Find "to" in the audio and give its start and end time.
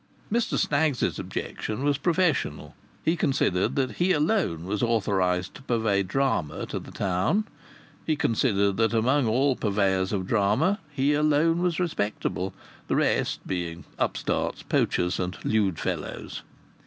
5.53-5.61, 6.69-6.79